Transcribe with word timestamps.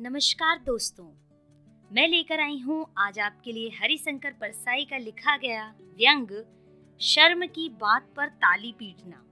नमस्कार 0.00 0.58
दोस्तों। 0.58 1.04
मैं 1.90 2.06
लेकर 2.08 2.40
आई 2.40 2.58
हूँ 2.60 2.84
आज 2.98 3.18
आपके 3.18 3.52
लिए 3.52 3.68
हरिशंकर 3.74 4.32
परसाई 4.32 4.84
का 4.84 4.96
लिखा 4.96 5.36
गया 5.36 5.62
व्यंग, 5.98 6.32
शर्म 7.00 7.46
की 7.46 7.68
बात 7.80 8.08
पर 8.16 8.28
ताली 8.36 8.72
पीटना। 8.72 9.22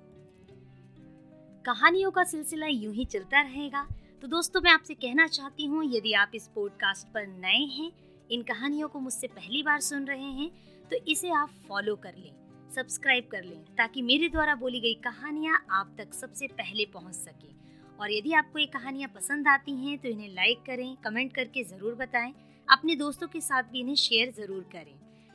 कहानियों 1.64 2.10
का 2.10 2.24
सिलसिला 2.24 2.66
यूँ 2.66 2.94
ही 2.94 3.04
चलता 3.04 3.40
रहेगा। 3.40 3.86
तो 4.22 4.28
दोस्तों, 4.28 4.60
मैं 4.60 4.70
आपसे 4.70 4.94
कहना 4.94 5.26
चाहती 5.28 5.66
हूँ, 5.66 5.84
यदि 5.86 6.12
आप 6.12 6.30
इस 6.34 6.48
पॉडकास्ट 6.54 7.12
पर 7.14 7.26
नए 7.26 7.64
हैं, 7.68 7.90
इन 8.30 8.42
कहानियों 8.44 8.88
को 8.88 9.00
मुझसे 9.00 9.26
पहली 9.28 9.62
बार 9.62 9.80
सुन 9.82 10.06
रहे 10.06 10.30
हैं 10.32 10.50
तो 10.90 11.04
इसे 11.08 11.30
आप 11.32 11.50
फॉलो 11.68 11.96
कर 11.96 12.14
लें 12.14 12.32
सब्सक्राइब 12.70 13.28
कर 13.32 13.44
लें, 13.44 13.64
ताकि 13.76 14.02
मेरे 14.02 14.28
द्वारा 14.28 14.54
बोली 14.54 14.80
गई 14.80 14.94
कहानियाँ 15.04 15.64
आप 15.72 15.94
तक 15.98 16.14
सबसे 16.14 16.46
पहले 16.48 16.86
पहुँच 16.94 17.14
सके। 17.14 17.52
और 18.00 18.12
यदि 18.12 18.32
आपको 18.32 18.58
ये 18.58 18.66
कहानियाँ 18.66 19.10
पसंद 19.14 19.48
आती 19.48 19.72
हैं 19.76 19.98
तो 19.98 20.08
इन्हें 20.08 20.28
लाइक 20.28 20.62
करें 20.66 20.96
कमेंट 20.96 21.32
करके 21.34 21.64
ज़रूर 21.64 21.94
बताएँ। 21.94 22.32
अपने 22.68 22.94
दोस्तों 22.96 23.28
के 23.28 23.40
साथ 23.40 23.62
भी 23.62 23.80
इन्हें 23.80 23.94
शेयर 23.96 24.30
ज़रूर 24.30 24.62
करें। 24.72 24.94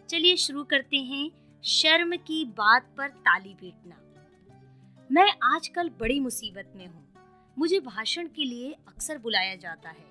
चलिए 0.10 0.36
शुरू 0.38 0.64
करते 0.64 0.98
हैं 0.98 1.30
शर्म 1.64 2.16
की 2.18 2.44
बात 2.58 2.90
पर 2.98 3.08
ताली 3.08 3.54
पीटना। 3.54 3.96
मैं 5.10 5.32
आजकल 5.46 5.90
बड़ी 6.00 6.20
मुसीबत 6.20 6.74
में 6.76 6.86
हूँ। 6.88 7.08
मुझे 7.58 7.80
भाषण 7.80 8.28
के 8.28 8.46
लिए 8.46 8.72
अक्सर 8.88 9.18
बुलाया 9.18 9.56
जाता 9.56 9.90
है। 9.90 10.06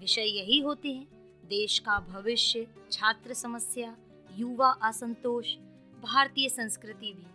विषय 0.00 0.28
यही 0.30 0.58
होते 0.60 0.88
हैं। 0.88 1.06
देश 1.44 1.78
का 1.78 1.98
भविष्य, 2.00 2.66
छात्र 2.92 3.34
समस्या, 3.34 3.94
युवा 4.30 4.68
असंतोष, 4.82 5.54
भारतीय 6.02 6.48
संस्कृति 6.48 7.12
भी। 7.12 7.26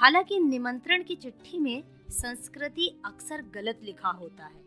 हालाँकि 0.00 0.38
निमंत्रण 0.40 1.02
की 1.02 1.14
चिट्ठी 1.14 1.58
में 1.58 1.82
संस्कृति 2.08 2.88
अक्सर 3.04 3.42
गलत 3.54 3.80
लिखा 3.82 4.08
होता 4.10 4.44
है। 4.44 4.62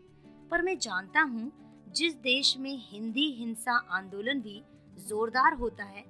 पर 0.50 0.62
मैं 0.62 0.78
जानता 0.78 1.20
हूँ, 1.20 1.50
जिस 1.88 2.14
देश 2.14 2.56
में 2.58 2.76
हिंदी 2.80 3.30
हिंसा 3.30 3.76
आंदोलन 3.90 4.40
भी 4.40 4.62
जोरदार 4.98 5.54
होता 5.54 5.84
है, 5.84 6.04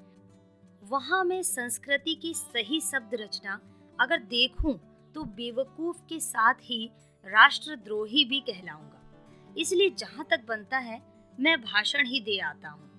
वहाँ 0.82 1.24
मैं 1.24 1.42
संस्कृति 1.42 2.14
की 2.14 2.34
सही 2.34 2.80
शब्द 2.80 3.14
रचना 3.14 3.60
अगर 3.98 4.18
देखूँ 4.20 4.74
तो 5.14 5.24
बेवकूफ़ 5.24 6.02
के 6.08 6.20
साथ 6.20 6.54
ही 6.54 6.90
राष्ट्रद्रोही 7.26 8.24
भी 8.24 8.40
कहलाऊँगा। 8.40 9.54
इसलिए 9.56 9.90
जहाँ 9.90 10.26
तक 10.30 10.44
बनता 10.48 10.78
है, 10.78 11.00
मैं 11.38 11.60
भाषण 11.60 12.06
ही 12.06 12.20
दे 12.20 12.38
आता 12.38 12.68
हूँ। 12.68 12.90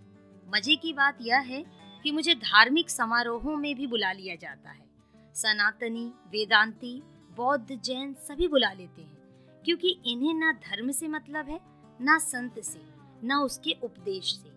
मज़े 0.55 0.75
की 0.75 0.93
बात 0.93 1.17
यह 1.21 1.39
है 1.39 1.63
कि 2.03 2.11
मुझे 2.11 2.35
धार्मिक 2.35 2.89
समारोहों 2.89 3.55
में 3.57 3.75
भी 3.75 3.87
बुला 3.87 4.11
लिया 4.11 4.35
जाता 4.35 4.69
है। 4.69 4.87
सनातनी, 5.35 6.05
वेदांती 6.27 7.01
बौद्ध 7.39 7.75
जैन 7.75 8.13
सभी 8.21 8.47
बुला 8.47 8.71
लेते 8.71 9.01
हैं, 9.01 9.17
क्योंकि 9.65 9.89
इन्हें 10.05 10.33
ना 10.33 10.51
धर्म 10.61 10.89
से 10.91 11.07
मतलब 11.07 11.49
है, 11.49 11.59
ना 11.99 12.17
संत 12.19 12.59
से, 12.61 12.79
ना 13.23 13.39
उसके 13.41 13.75
उपदेश 13.83 14.33
से। 14.33 14.51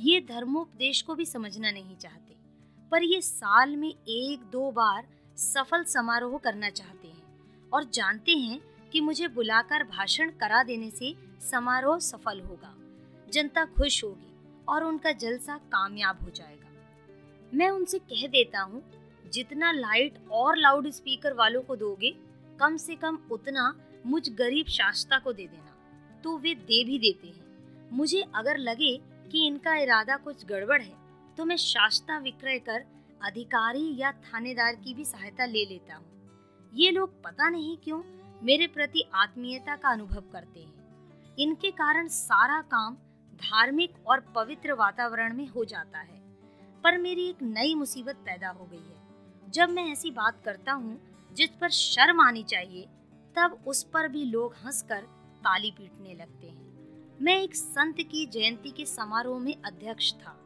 ये 0.00 0.20
धर्मोपदेश 0.28 1.02
को 1.02 1.14
भी 1.14 1.24
समझना 1.26 1.70
नहीं 1.70 1.96
चाहते, 1.96 2.34
पर 2.92 3.02
ये 3.02 3.20
साल 3.20 3.76
में 3.76 3.88
एक 3.88 4.40
दो 4.52 4.70
बार 4.70 5.06
सफल 5.38 5.84
समारोह 5.84 6.36
करना 6.38 6.70
चाहते 6.70 7.08
हैं 7.08 7.70
और 7.72 7.84
जानते 7.90 8.32
हैं 8.32 8.60
कि 8.92 9.00
मुझे 9.00 9.28
बुलाकर 9.28 9.84
भाषण 9.86 10.30
करा 10.40 10.62
देने 10.62 10.90
से 10.90 11.14
समारोह 11.42 11.98
सफल 12.00 12.40
होगा, 12.40 12.74
जनता 13.28 13.64
खुश 13.68 14.02
होगी 14.04 14.32
और 14.68 14.84
उनका 14.84 15.12
जलसा 15.14 15.56
कामयाब 15.68 16.24
हो 16.24 16.30
जाएगा। 16.30 16.62
मैं 17.52 17.70
उनसे 17.70 17.98
कह 18.00 18.26
देता 18.28 18.60
हूँ, 18.62 18.82
जितना 19.24 19.72
लाइट 19.72 20.18
और 20.32 20.56
लाउड 20.58 20.90
स्पीकर 20.90 21.32
वालों 21.34 21.62
को 21.62 21.76
दोगे 21.76 22.14
कम 22.60 22.76
से 22.76 22.94
कम 22.94 23.18
उतना 23.30 23.74
मुझ 24.06 24.28
गरीब 24.28 24.66
शास्ता 24.66 25.18
को 25.18 25.32
दे 25.32 25.46
देना। 25.46 26.20
तो 26.24 26.36
वे 26.38 26.54
दे 26.54 26.82
भी 26.84 26.98
देते 26.98 27.28
हैं। 27.28 27.90
मुझे 27.92 28.24
अगर 28.34 28.58
लगे 28.58 28.96
कि 29.32 29.46
इनका 29.46 29.74
इरादा 29.76 30.16
कुछ 30.16 30.44
गड़बड़ 30.46 30.80
है 30.82 31.02
तो 31.38 31.44
मैं 31.44 31.56
शास्ता 31.56 32.18
विक्रय 32.18 32.58
कर 32.58 32.84
अधिकारी 33.20 33.96
या 33.96 34.10
थानेदार 34.24 34.74
की 34.74 34.94
भी 34.94 35.04
सहायता 35.04 35.44
ले 35.44 35.64
लेता 35.64 35.94
हूँ। 35.94 36.70
ये 36.72 36.90
लोग 36.90 37.22
पता 37.22 37.48
नहीं 37.48 37.76
क्यों 37.76 38.02
मेरे 38.42 38.66
प्रति 38.66 39.04
आत्मीयता 39.14 39.76
का 39.76 39.88
अनुभव 39.88 40.22
करते 40.32 40.60
हैं। 40.60 41.36
इनके 41.38 41.70
कारण 41.70 42.08
सारा 42.08 42.60
काम 42.70 42.94
धार्मिक 43.40 43.94
और 44.06 44.20
पवित्र 44.34 44.72
वातावरण 44.72 45.34
में 45.36 45.46
हो 45.48 45.64
जाता 45.64 45.98
है। 45.98 46.22
पर 46.84 46.98
मेरी 46.98 47.28
एक 47.28 47.42
नई 47.42 47.74
मुसीबत 47.74 48.16
पैदा 48.16 48.48
हो 48.50 48.64
गई 48.64 48.76
है। 48.78 49.50
जब 49.50 49.70
मैं 49.70 49.86
ऐसी 49.92 50.10
बात 50.10 50.40
करता 50.44 50.72
हूँ 50.72 50.98
जिस 51.34 51.50
पर 51.50 51.70
शर्म 51.70 52.20
आनी 52.20 52.42
चाहिए, 52.42 52.86
तब 53.36 53.58
उस 53.66 53.82
पर 53.84 54.08
भी 54.08 54.24
लोग 54.24 54.54
हंसकर 54.64 55.00
ताली 55.42 55.70
पीटने 55.70 56.14
लगते 56.14 56.46
हैं। 56.46 57.18
मैं 57.20 57.36
एक 57.42 57.54
संत 57.54 57.96
की 58.00 58.26
जयंती 58.26 58.70
के 58.70 58.84
समारोह 58.86 59.38
में 59.38 59.54
अध्यक्ष 59.56 60.12
था। 60.12 60.36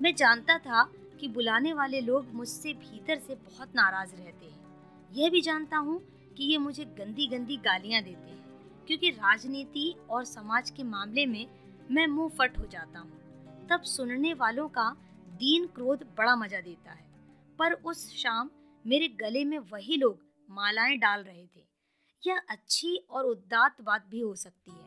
मैं 0.00 0.14
जानता 0.14 0.58
था 0.58 0.82
कि 1.20 1.28
बुलाने 1.28 1.72
वाले 1.72 2.00
लोग 2.00 2.26
मुझसे 2.34 2.72
भीतर 2.74 3.18
से 3.18 3.34
बहुत 3.34 3.74
नाराज़ 3.74 4.14
रहते 4.14 4.46
हैं। 4.46 5.12
यह 5.12 5.30
भी 5.30 5.40
जानता 5.40 5.76
हूँ 5.76 6.00
कि 6.36 6.44
ये 6.44 6.58
मुझे 6.58 6.84
गंदी 6.98 7.26
गंदी 7.26 7.56
गालियाँ 7.56 8.02
देते 8.02 8.30
हैं, 8.30 8.84
क्योंकि 8.88 9.10
राजनीति 9.10 9.94
और 10.10 10.24
समाज 10.24 10.70
के 10.70 10.82
मामले 10.82 11.26
में 11.26 11.46
मैं 11.90 12.06
मुँह 12.06 12.30
फट 12.38 12.58
हो 12.58 12.66
जाता 12.66 12.98
हूँ। 12.98 13.66
तब 13.70 13.82
सुनने 13.86 14.34
वालों 14.34 14.68
का 14.68 14.88
दीन 15.34 15.66
क्रोध 15.66 16.06
बड़ा 16.18 16.36
मज़ा 16.36 16.60
देता 16.60 16.90
है। 16.90 17.06
पर 17.58 17.72
उस 17.72 18.08
शाम 18.16 18.50
मेरे 18.84 19.08
गले 19.20 19.44
में 19.44 19.58
वही 19.72 19.96
लोग 19.96 20.26
मालाएँ 20.48 20.96
डाल 20.96 21.22
रहे 21.22 21.46
थे। 21.46 21.66
यह 22.22 22.40
अच्छी 22.50 22.96
और 23.10 23.24
उदात 23.24 23.80
बात 23.80 24.06
भी 24.10 24.20
हो 24.20 24.34
सकती 24.34 24.70
है, 24.70 24.86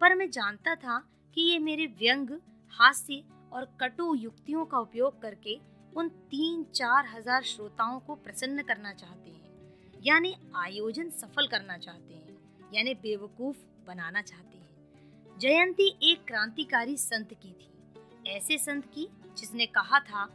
पर 0.00 0.14
मैं 0.14 0.30
जानता 0.30 0.74
था 0.74 0.98
कि 1.36 1.40
ये 1.42 1.58
मेरे 1.58 1.86
व्यंग, 1.98 2.30
हास्य 2.74 3.22
और 3.52 3.64
कटु 3.80 4.14
युक्तियों 4.14 4.64
का 4.64 4.78
उपयोग 4.78 5.20
करके 5.22 5.58
उन 5.92 6.08
तीन 6.08 6.64
चार 6.74 7.06
हज़ार 7.06 7.42
श्रोताओं 7.44 8.00
को 8.00 8.14
प्रसन्न 8.14 8.62
करना 8.62 8.92
चाहते 8.92 9.30
हैं, 9.30 10.02
यानी 10.04 10.34
आयोजन 10.56 11.10
सफल 11.10 11.46
करना 11.46 11.78
चाहते 11.78 12.14
हैं, 12.14 12.36
यानी 12.74 12.94
बेवकूफ़ 12.94 13.56
बनाना 13.86 14.22
चाहते 14.22 14.58
हैं। 14.58 15.38
जयंती 15.38 15.88
एक 16.02 16.24
क्रांतिकारी 16.24 16.96
संत 16.96 17.32
की 17.34 17.52
थी, 17.52 17.70
ऐसे 18.28 18.58
संत 18.58 18.84
की 18.94 19.08
जिसने 19.38 19.66
कहा 19.68 20.00
था, 20.00 20.26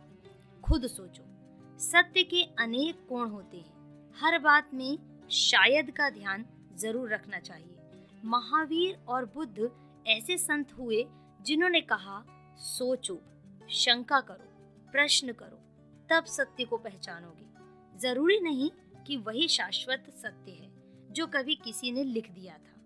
खुद 0.64 0.88
सोचो, 0.88 1.24
सत्य 1.82 2.24
के 2.24 2.44
अनेक 2.60 3.06
कोण 3.10 3.30
होते 3.30 3.58
हैं 3.58 3.81
हर 4.18 4.38
बात 4.40 4.74
में 4.74 4.98
शायद 5.32 5.92
का 5.92 6.10
ध्यान 6.10 6.46
ज़रूर 6.78 7.10
रखना 7.10 7.40
चाहिए। 7.40 8.22
महावीर 8.26 8.98
और 9.08 9.26
बुद्ध 9.26 9.70
ऐसे 10.08 10.38
संत 10.38 10.74
हुए 10.74 11.06
जिन्होंने 11.42 11.82
कहा, 11.82 12.24
सोचो, 12.58 13.20
शंका 13.70 14.20
करो, 14.20 14.48
प्रश्न 14.92 15.34
करो, 15.34 15.60
तब 16.10 16.26
सत्य 16.26 16.66
को 16.66 16.78
पहचानोगे। 16.78 18.00
ज़रूरी 18.00 18.40
नहीं 18.40 18.70
कि 19.08 19.18
वही 19.18 19.48
शाश्वत 19.48 20.06
सत्य 20.18 20.52
है, 20.52 20.70
जो 21.12 21.28
कभी 21.28 21.56
किसी 21.56 21.92
ने 21.92 22.04
लिख 22.04 22.30
दिया 22.32 22.54
था। 22.54 22.80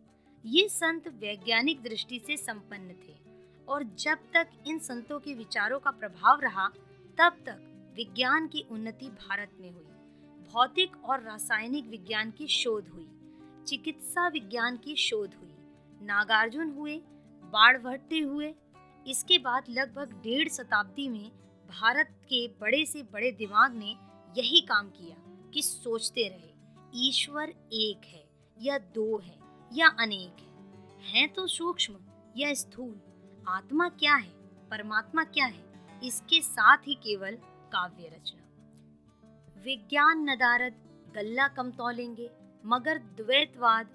ये 0.45 0.67
संत 0.69 1.07
वैज्ञानिक 1.07 1.81
दृष्टि 1.83 2.19
से 2.27 2.37
संपन्न 2.37 2.95
थे 3.07 3.15
और 3.67 3.83
जब 3.99 4.17
तक 4.33 4.49
इन 4.67 4.79
संतों 4.79 5.19
के 5.19 5.33
विचारों 5.33 5.79
का 5.79 5.91
प्रभाव 5.91 6.41
रहा, 6.41 6.67
तब 7.17 7.37
तक 7.45 7.93
विज्ञान 7.95 8.47
की 8.47 8.65
उन्नति 8.71 9.09
भारत 9.09 9.51
में 9.59 9.69
हुई। 9.71 9.85
भौतिक 10.55 11.05
और 11.05 11.21
रासायनिक 11.21 11.87
विज्ञान 11.87 12.31
की 12.31 12.47
शोध 12.47 12.87
हुई, 12.87 13.07
चिकित्सा 13.67 14.27
विज्ञान 14.27 14.77
की 14.77 14.95
शोध 14.95 15.33
हुई। 15.33 15.55
नागार्जुन 16.01 16.69
हुए, 16.69 16.97
बाढ़ 17.43 17.77
हुए। 18.21 18.55
इसके 19.07 19.39
बाद 19.39 19.63
लगभग 19.69 20.13
डेढ़ 20.13 20.49
शताब्दी 20.49 21.09
में 21.09 21.31
भारत 21.69 22.07
के 22.09 22.47
बड़े 22.47 22.85
से 22.85 23.03
बड़े 23.03 23.31
दिमाग 23.31 23.75
ने 23.75 23.95
यही 24.37 24.61
काम 24.61 24.89
किया 24.89 25.49
कि 25.53 25.61
सोचते 25.61 26.27
रहे, 26.27 26.53
ईश्वर 27.07 27.49
एक 27.73 28.01
है, 28.05 28.29
या 28.61 28.77
दो 28.77 29.17
है, 29.17 29.39
या 29.73 29.87
अनेक 29.87 30.41
है। 30.41 30.49
हैं 31.03 31.33
तो 31.33 31.47
सूक्ष्म, 31.47 31.95
या 32.37 32.53
स्थूल। 32.53 33.01
आत्मा 33.47 33.89
क्या 33.89 34.15
है, 34.15 34.33
परमात्मा 34.69 35.23
क्या 35.23 35.45
है, 35.45 35.99
इसके 36.03 36.41
साथ 36.41 36.77
ही 36.77 36.95
केवल 36.95 37.35
काव्य 37.71 38.07
रचना। 38.07 38.44
विज्ञान 39.65 40.19
नदारद 40.23 40.73
गल्ला 41.15 41.47
कम 41.47 41.69
तोलेंगे, 41.71 42.29
मगर 42.63 42.97
द्वैतवाद 43.17 43.87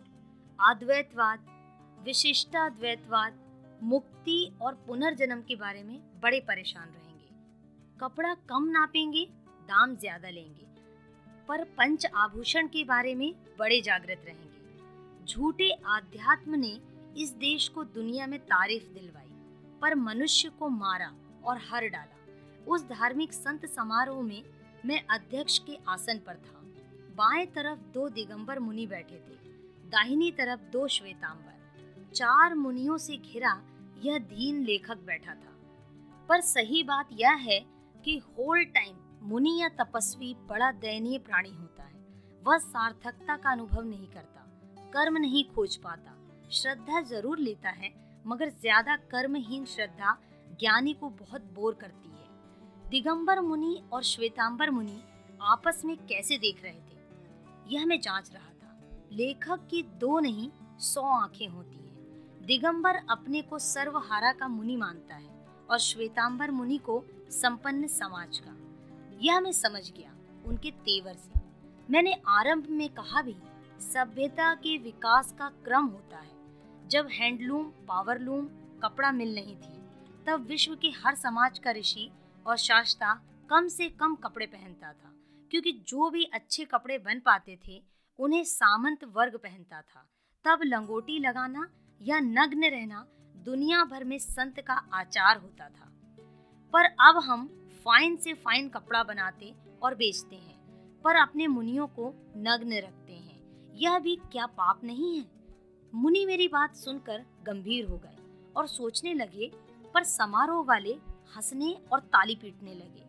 अद्वैतवाद 0.59 1.45
विशिष्टाद्वैतवाद, 1.99 3.39
मुक्ति 3.83 4.39
और 4.63 4.75
पुनर्जन्म 4.87 5.41
के 5.41 5.57
बारे 5.57 5.83
में 5.83 6.01
बड़े 6.23 6.41
परेशान 6.41 6.89
रहेंगे। 6.89 7.29
कपड़ा 8.01 8.35
कम 8.49 8.69
नापेंगे, 8.71 9.25
दाम 9.69 9.95
ज़्यादा 9.97 10.31
लेंगे, 10.31 10.67
पर 11.49 11.65
पंच 11.79 12.07
आभूषण 12.17 12.67
के 12.67 12.85
बारे 12.85 13.15
में 13.15 13.33
बड़े 13.59 13.81
जागृत 13.81 14.25
रहेंगे। 14.27 15.27
झूठे 15.27 15.71
आध्यात्म 15.89 16.55
ने 16.57 16.79
इस 17.17 17.35
देश 17.39 17.69
को 17.69 17.85
दुनिया 17.95 18.27
में 18.27 18.39
तारीफ़ 18.41 18.93
दिलवाई, 18.93 19.33
पर 19.83 19.95
मनुष्य 19.97 20.49
को 20.59 20.69
मारा 20.69 21.13
और 21.45 21.61
हर 21.71 21.89
डाला। 21.89 22.17
उस 22.67 22.89
धार्मिक 22.89 23.33
संत 23.35 23.67
समारोह 23.67 24.23
में 24.23 24.43
मैं 24.87 25.01
अध्यक्ष 25.11 25.59
के 25.59 25.79
आसन 25.89 26.19
पर 26.19 26.37
था। 26.37 26.61
बाएँ 27.17 27.47
तरफ़ 27.47 27.79
दो 27.95 28.09
दिगंबर 28.09 28.59
मुनि 28.59 28.87
बैठे 28.87 29.17
थे, 29.17 29.35
दाहिनी 29.91 30.31
तरफ़ 30.31 30.61
दो 30.73 30.87
श्वेतांबर। 30.89 32.13
चार 32.15 32.55
मुनियों 32.55 32.97
से 32.99 33.17
घिरा 33.17 33.53
यह 34.05 34.19
धीन 34.19 34.63
लेखक 34.65 34.99
बैठा 35.07 35.35
था। 35.35 35.53
पर 36.29 36.41
सही 36.41 36.83
बात 36.83 37.09
यह 37.13 37.35
है 37.41 37.59
कि 37.97 38.17
होल 38.19 38.65
टाइम 38.65 38.97
मुनि 39.23 39.57
या 39.61 39.69
तपस्वी 39.81 40.35
बड़ा 40.49 40.71
दयनीय 40.73 41.19
प्राणी 41.19 41.51
होता 41.51 41.83
है। 41.83 41.99
वह 42.43 42.59
सार्थकता 42.59 43.37
का 43.37 43.51
अनुभव 43.51 43.85
नहीं 43.85 44.07
करता, 44.07 44.47
कर्म 44.93 45.19
नहीं 45.19 45.45
खोज 45.45 45.77
पाता। 45.77 46.17
श्रद्धा 46.53 47.01
ज़रूर 47.03 47.39
लेता 47.39 47.71
है, 47.71 47.93
मगर 48.27 48.49
ज़्यादा 48.51 48.97
कर्महीन 49.11 49.65
श्रद्धा 49.67 50.17
ज्ञानी 50.61 50.93
को 50.93 51.09
बहुत 51.11 51.43
बोर 51.55 51.75
करती 51.75 52.09
है 52.09 52.10
दिगंबर 52.91 53.41
मुनि 53.41 53.83
और 53.93 54.03
श्वेतांबर 54.03 54.71
मुनि 54.71 55.03
आपस 55.43 55.83
में 55.85 55.97
कैसे 55.97 56.39
देख 56.39 56.63
रहे 56.63 56.73
थे? 56.73 56.99
यह 57.69 57.87
मैं 57.87 58.01
जाँच 58.01 58.33
रहा 58.33 58.49
था। 58.49 58.87
लेखक 59.13 59.69
की 59.71 59.83
दो 59.83 60.21
नहीं, 60.21 60.51
सौ 60.79 61.01
आँखें 61.01 61.49
होती 61.49 61.77
हैं। 61.77 61.97
दिगंबर 62.47 62.95
अपने 62.95 63.43
को 63.43 63.59
सर्वहारा 63.59 64.33
का 64.33 64.49
मुनि 64.49 64.77
मानता 64.77 65.15
है 65.15 65.47
और 65.71 65.79
श्वेतांबर 65.79 66.51
मुनि 66.51 66.79
को 66.79 67.05
संपन्न 67.31 67.87
समाज 67.87 68.39
का। 68.39 68.57
यह 69.21 69.41
मैं 69.41 69.53
समझ 69.53 69.93
गया, 69.93 70.15
उनके 70.47 70.71
तेवर 70.71 71.15
से। 71.15 71.41
मैंने 71.91 72.13
आरंभ 72.27 72.67
में 72.71 72.89
कहा 72.89 73.23
भी, 73.23 73.37
सभ्यता 73.81 74.55
के 74.55 74.79
विकास 74.79 75.33
का 75.33 75.49
क्रम 75.49 75.85
होता 75.87 76.19
है। 76.19 76.33
जब 76.89 77.09
हैंडलूम, 77.13 77.65
पावरलूम, 77.65 78.49
कपड़ा 78.83 79.13
मिल 79.13 79.35
नहीं 79.35 79.57
थी, 79.57 79.81
तब 80.27 80.47
विश्व 80.47 80.75
के 80.75 80.89
हर 80.89 81.15
समाज 81.15 81.59
का 81.59 81.71
ऋषि 81.71 82.11
और 82.47 82.57
शास्त्रा 82.57 83.21
कम 83.51 83.69
से 83.69 83.89
कम 83.91 84.15
कपड़े 84.15 84.47
पहनता 84.47 84.93
था, 84.93 85.13
क्योंकि 85.51 85.73
जो 85.89 86.11
भी 86.11 86.25
अच्छे 86.25 86.65
कपड़े 86.65 86.99
बन 86.99 87.21
पाते 87.21 87.59
थे, 87.69 87.83
उन्हें 88.19 88.45
सामंत 88.45 89.05
वर्ग 89.05 89.37
पहनता 89.37 89.81
था। 89.81 90.07
तब 90.45 90.61
लंगोटी 90.65 91.19
लगाना 91.19 91.69
या 92.01 92.21
नग्न 92.21 92.65
रहना 92.65 93.07
दुनिया 93.37 93.85
भर 93.85 94.05
में 94.05 94.19
संत 94.19 94.61
का 94.61 94.75
आचार 94.95 95.37
होता 95.37 95.69
था। 95.69 95.89
पर 96.75 96.85
अब 96.85 97.23
हम 97.25 97.47
फाइन 97.85 98.17
से 98.17 98.33
फाइन 98.35 98.69
कपड़ा 98.69 99.03
बनाते 99.03 99.55
और 99.83 99.95
बेचते 99.95 100.37
हैं, 100.37 100.59
पर 101.03 101.17
अपने 101.17 101.47
मुनियों 101.47 101.87
को 101.87 102.33
नग्न 102.37 102.79
रखते 102.79 103.13
हैं। 103.13 103.71
यह 103.75 103.99
भी 103.99 104.17
क्या 104.17 104.47
पाप 104.47 104.85
नहीं 104.85 105.19
है? 105.19 105.27
मुनि 105.95 106.25
मेरी 106.27 106.49
बात 106.49 106.77
सुनकर 106.77 107.25
गंभीर 107.43 107.89
हो 107.89 107.97
गए 107.97 108.17
और 108.57 108.67
सोचने 108.67 109.15
लगे, 109.15 109.51
पर 109.95 110.05
समारोह 110.05 110.65
वाले 110.65 110.99
हंसने 111.37 111.77
और 111.93 112.01
ताली 112.01 112.35
पीटने 112.35 112.75
लगे। 112.75 113.05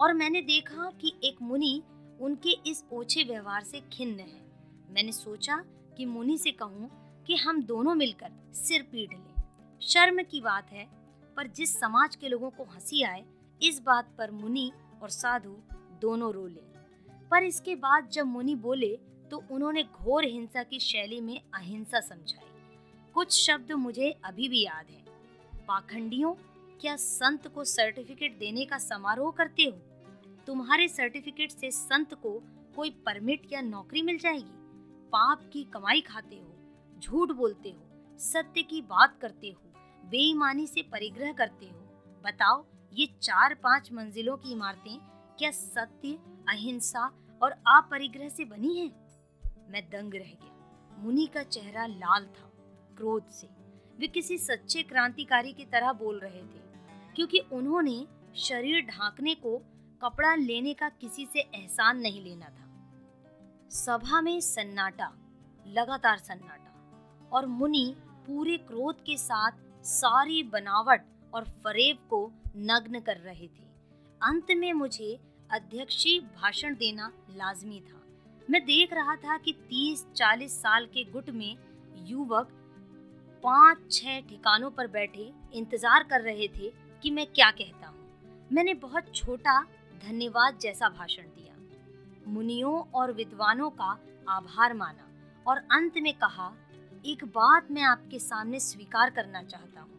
और 0.00 0.12
मैंने 0.12 0.42
देखा 0.42 0.90
कि 0.90 1.14
एक 1.24 1.42
मुनि 1.42 1.82
उनके 2.20 2.50
इस 2.50 2.84
ओछे 2.92 3.24
व्यवहार 3.24 3.64
से 3.64 3.80
खिन्न 3.92 4.20
है। 4.20 4.42
मैंने 4.90 5.12
सोचा 5.12 5.56
कि 5.96 6.04
मुनि 6.04 6.38
से 6.38 6.50
कहूँ 6.50 6.90
कि 7.26 7.36
हम 7.36 7.62
दोनों 7.62 7.94
मिलकर 7.94 8.32
सिर 8.52 8.82
पीट 8.82 9.12
लें। 9.12 9.34
शर्म 9.82 10.22
की 10.22 10.40
बात 10.40 10.70
है, 10.70 10.88
पर 11.36 11.46
जिस 11.46 11.80
समाज 11.80 12.16
के 12.16 12.28
लोगों 12.28 12.50
को 12.50 12.64
हँसी 12.64 13.02
आए, 13.02 13.24
इस 13.62 13.82
बात 13.82 14.14
पर 14.18 14.30
मुनि 14.30 14.72
और 15.02 15.08
साधु 15.08 15.56
दोनों 16.00 16.32
रो 16.32 16.46
ले। 16.46 16.62
पर 17.30 17.42
इसके 17.42 17.74
बाद 17.74 18.08
जब 18.08 18.26
मुनि 18.26 18.54
बोले 18.54 18.98
तो 19.30 19.44
उन्होंने 19.50 19.82
घोर 19.82 20.24
हिंसा 20.24 20.62
की 20.62 20.78
शैली 20.78 21.20
में 21.20 21.40
अहिंसा 21.54 22.00
समझाई। 22.00 22.48
कुछ 23.14 23.46
शब्द 23.46 23.72
मुझे 23.72 24.10
अभी 24.24 24.48
भी 24.48 24.64
याद 24.64 24.86
है। 24.90 25.04
पाखंडियों 25.66 26.34
क्या 26.82 26.94
संत 26.96 27.46
को 27.48 27.64
सर्टिफिकेट 27.64 28.38
देने 28.38 28.64
का 28.64 28.78
समारोह 28.78 29.30
करते 29.30 29.62
हो? 29.62 29.72
तुम्हारे 30.46 30.88
सर्टिफिकेट 30.88 31.50
से 31.50 31.70
संत 31.70 32.14
को 32.14 32.32
कोई 32.76 32.90
परमिट 32.90 33.42
या 33.52 33.60
नौकरी 33.60 34.02
मिल 34.02 34.18
जाएगी? 34.18 34.50
पाप 35.12 35.48
की 35.52 35.62
कमाई 35.64 36.00
खाते 36.00 36.36
हो, 36.36 36.56
झूठ 36.98 37.30
बोलते 37.30 37.70
हो, 37.70 38.16
सत्य 38.18 38.62
की 38.62 38.80
बात 38.82 39.16
करते 39.20 39.48
हो, 39.48 39.62
बेईमानी 40.04 40.66
से 40.66 40.82
परिग्रह 40.82 41.32
करते 41.32 41.66
हो। 41.66 41.78
बताओ, 42.24 42.64
ये 42.92 43.06
चार 43.22 43.54
पाँच 43.54 43.92
मंजिलों 43.92 44.36
की 44.36 44.52
इमारतें 44.52 44.98
क्या 45.38 45.50
सत्य, 45.50 46.18
अहिंसा 46.48 47.06
और 47.42 47.50
अपरिग्रह 47.50 48.28
से 48.28 48.44
बनी 48.44 48.78
हैं? 48.78 48.90
मैं 49.70 49.84
दंग 49.84 50.14
रह 50.14 50.20
गया। 50.20 50.96
मुनि 50.98 51.26
का 51.26 51.42
चेहरा 51.42 51.86
लाल 51.86 52.26
था, 52.26 52.50
क्रोध 52.96 53.28
से। 53.30 53.48
वे 53.98 54.06
किसी 54.08 54.38
सच्चे 54.38 54.82
क्रांतिकारी 54.82 55.52
की 55.52 55.64
तरह 55.64 55.92
बोल 55.92 56.18
रहे 56.18 56.42
थे। 56.42 56.71
क्योंकि 57.16 57.38
उन्होंने 57.52 58.04
शरीर 58.38 58.80
ढांकने 58.86 59.34
को 59.36 59.56
कपड़ा 60.00 60.34
लेने 60.34 60.72
का 60.74 60.88
किसी 60.90 61.26
से 61.26 61.40
एहसान 61.40 61.98
नहीं 61.98 62.22
लेना 62.24 62.46
था। 62.46 63.68
सभा 63.70 64.20
में 64.20 64.40
सन्नाटा, 64.40 65.10
लगातार 65.66 66.18
सन्नाटा 66.18 67.30
और 67.32 67.46
मुनि 67.48 67.94
पूरे 68.26 68.56
क्रोध 68.58 69.02
के 69.02 69.16
साथ 69.16 69.60
सारी 69.84 70.42
बनावट 70.42 71.04
और 71.32 71.44
फरेब 71.64 71.98
को 72.10 72.30
नग्न 72.56 73.00
कर 73.00 73.16
रहे 73.18 73.46
थे। 73.48 73.70
अंत 74.20 74.50
में 74.56 74.72
मुझे 74.72 75.18
अध्यक्षी 75.50 76.18
भाषण 76.20 76.74
देना 76.74 77.10
लाजमी 77.30 77.80
था। 77.80 78.00
मैं 78.48 78.64
देख 78.64 78.92
रहा 78.92 79.16
था 79.16 79.36
कि 79.38 79.52
30-40 79.70 80.60
साल 80.62 80.86
के 80.86 81.04
गुट 81.04 81.30
में 81.30 81.56
युवक 82.06 82.48
पाँच 83.44 83.78
छह 83.92 84.20
ठिकानों 84.20 84.70
पर 84.70 84.86
बैठे, 84.88 85.32
इंतज़ार 85.54 86.02
कर 86.02 86.20
रहे 86.20 86.48
थे 86.48 86.72
कि 87.02 87.10
मैं 87.10 87.26
क्या 87.26 87.50
कहता 87.50 87.86
हूँ। 87.86 87.96
मैंने 88.52 88.74
बहुत 88.74 89.14
छोटा, 89.14 89.62
धन्यवाद 90.08 90.58
जैसा 90.58 90.88
भाषण 90.88 91.22
दिया। 91.22 91.54
मुनियों 92.28 92.80
और 92.94 93.12
विद्वानों 93.12 93.70
का 93.70 93.98
आभार 94.28 94.74
माना 94.74 95.08
और 95.46 95.58
अंत 95.58 95.92
में 95.98 96.14
कहा, 96.14 96.52
एक 97.06 97.24
बात 97.24 97.70
मैं 97.70 97.82
आपके 97.82 98.18
सामने 98.18 98.60
स्वीकार 98.60 99.10
करना 99.10 99.42
चाहता 99.42 99.80
हूँ। 99.80 99.90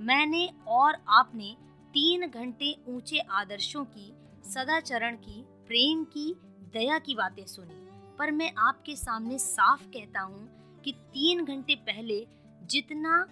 मैंने 0.00 0.50
और 0.66 0.96
आपने 1.08 1.56
तीन 1.94 2.26
घंटे 2.26 2.76
ऊँचे 2.88 3.18
आदर्शों 3.18 3.84
की, 3.84 4.12
सदाचरण 4.44 5.16
की, 5.16 5.42
प्रेम 5.66 6.04
की, 6.04 6.34
दया 6.72 6.98
की 6.98 7.14
बातें 7.14 7.46
सुनी। 7.46 7.88
पर 8.18 8.30
मैं 8.30 8.52
आपके 8.58 8.96
सामने 8.96 9.38
साफ़ 9.38 9.86
कहता 9.86 10.20
हूँ 10.20 10.48
कि 10.84 10.92
तीन 10.92 11.44
घंटे 11.44 11.74
पहले 11.74 12.26
जितना 12.62 13.26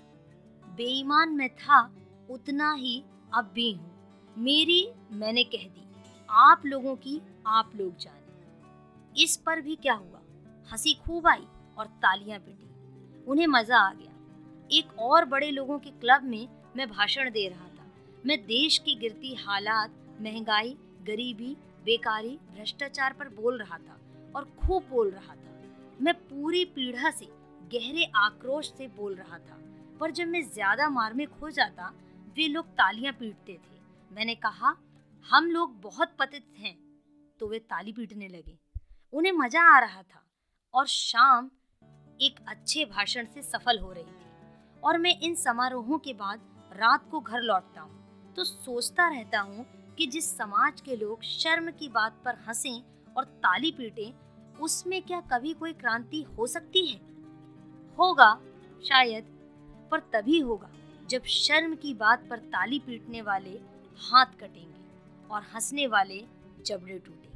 बेईमान 0.65 1.29
मैं 1.29 1.49
था 1.57 1.95
उतना 2.31 2.73
ही 2.73 3.03
अब 3.35 3.51
भी 3.55 3.73
हूँ। 3.73 3.91
मेरी 4.37 4.87
मैंने 5.13 5.45
कह 5.45 5.65
दी, 5.65 5.87
आप 6.29 6.63
लोगों 6.67 6.95
की 6.97 7.21
आप 7.47 7.73
लोग 7.77 7.97
जाने। 7.97 9.23
इस 9.23 9.37
पर 9.37 9.61
भी 9.61 9.77
क्या 9.77 9.95
हुआ? 9.95 10.21
हँसी 10.69 10.95
खूब 10.95 11.27
आई 11.27 11.47
और 11.79 11.87
तालियाँ 12.03 12.39
पिटी। 12.39 13.25
उन्हें 13.25 13.47
मज़ा 13.47 13.79
आ 13.79 13.93
गया। 13.93 14.13
एक 14.71 14.99
और 15.01 15.25
बड़े 15.25 15.51
लोगों 15.51 15.79
के 15.79 15.91
क्लब 15.91 16.25
में 16.25 16.49
मैं 16.77 16.89
भाषण 16.91 17.31
दे 17.31 17.49
रहा 17.49 17.69
था। 17.69 17.87
मैं 18.27 18.39
देश 18.39 18.79
की 18.79 18.95
गिरती 18.95 19.35
हालात, 19.35 19.95
महँगाई, 20.21 20.77
गरीबी, 21.07 21.57
बेकारी, 21.85 22.39
भ्रष्टाचार 22.55 23.13
पर 23.13 23.29
बोल 23.35 23.59
रहा 23.59 23.79
था 23.79 23.99
और 24.37 24.45
खूब 24.59 24.87
बोल 24.91 25.11
रहा 25.11 25.35
था। 25.35 25.41
मैं 26.01 26.15
पूरी 26.15 26.65
पीढ़ा 26.65 27.11
से 27.11 27.27
गहरे 27.73 28.11
आक्रोश 28.17 28.73
से 28.73 28.87
बोल 28.97 29.15
रहा 29.15 29.39
था। 29.39 29.59
पर 30.01 30.11
जब 30.11 30.29
मैं 30.29 30.43
ज़्यादा 30.45 30.89
मार्मिक 30.91 31.31
हो 31.43 31.51
जाता 31.51 31.93
वे 32.37 32.47
लोग 32.49 32.67
तालियाँ 32.69 33.13
पीटते 33.13 33.53
थे। 33.55 33.81
मैंने 34.11 34.35
कहा, 34.35 34.75
हम 35.27 35.47
लोग 35.47 35.81
बहुत 35.81 36.17
पतित 36.19 36.47
हैं। 36.59 36.77
तो 37.41 37.49
वे 37.49 37.59
ताली 37.59 37.93
पीटने 37.93 38.29
लगे। 38.29 38.59
उन्हें 39.13 39.33
मज़ा 39.33 39.63
आ 39.77 39.79
रहा 39.79 40.03
था 40.03 40.23
और 40.75 40.87
शाम 40.87 41.51
एक 42.21 42.41
अच्छे 42.49 42.85
भाषण 42.85 43.27
से 43.27 43.43
सफल 43.43 43.79
हो 43.79 43.93
रही 43.93 44.05
थी। 44.05 44.81
और 44.83 44.99
मैं 44.99 45.19
इन 45.21 45.35
समारोहों 45.35 45.99
के 45.99 46.13
बाद 46.13 46.41
रात 46.73 47.09
को 47.11 47.21
घर 47.21 47.41
लौटता 47.41 47.81
हूँ 47.81 48.35
तो 48.37 48.45
सोचता 48.45 49.09
रहता 49.09 49.41
हूँ 49.41 49.67
कि 49.95 50.07
जिस 50.07 50.37
समाज 50.37 50.81
के 50.81 50.97
लोग 50.97 51.23
शर्म 51.23 51.71
की 51.71 51.89
बात 51.89 52.21
पर 52.25 52.39
हंसें 52.49 52.83
और 53.17 53.25
ताली 53.25 53.71
पीटें, 53.73 54.13
उसमें 54.59 55.01
क्या 55.03 55.21
कभी 55.21 55.53
कोई 55.55 55.73
क्रांति 55.73 56.23
हो 56.23 56.47
सकती 56.47 56.87
है? 56.87 56.99
होगा, 57.99 58.35
शायद, 58.85 59.25
पर 59.91 60.01
तभी 60.13 60.39
होगा। 60.39 60.71
जब 61.09 61.25
शर्म 61.25 61.75
की 61.75 61.93
बात 61.95 62.27
पर 62.31 62.39
ताली 62.53 62.79
पीटने 62.79 63.21
वाले 63.23 63.59
हाथ 64.01 64.39
कटेंगे 64.41 65.29
और 65.29 65.43
हंसने 65.55 65.87
वाले 65.87 66.23
जबड़े 66.67 66.99
टूटेंगे। 66.99 67.33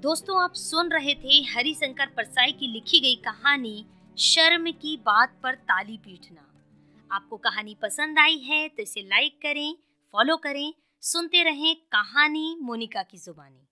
दोस्तों, 0.00 0.42
आप 0.42 0.54
सुन 0.54 0.90
रहे 0.90 1.14
थे 1.14 1.42
हरिशंकर 1.44 2.06
परसाई 2.06 2.52
की 2.52 2.66
लिखी 2.66 3.00
गई 3.00 3.14
कहानी, 3.24 3.84
शर्म 4.18 4.70
की 4.72 4.96
बात 4.96 5.38
पर 5.42 5.54
ताली 5.54 5.96
पीटना। 5.98 6.42
आपको 7.10 7.36
कहानी 7.38 7.76
पसंद 7.82 8.18
आई 8.18 8.38
है 8.40 8.66
तो 8.68 8.82
इसे 8.82 9.02
लाइक 9.02 9.38
करें 9.42 9.76
फॉलो 10.14 10.36
करें, 10.36 10.72
सुनते 11.02 11.42
रहें 11.42 11.74
कहानी 11.92 12.56
मोनिका 12.62 13.02
की 13.02 13.18
जुबानी। 13.18 13.66